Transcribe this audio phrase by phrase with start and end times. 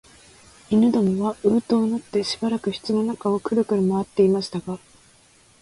[0.71, 4.79] 犬どもはううとうなってしばらく室の中をくるくる廻っていましたが、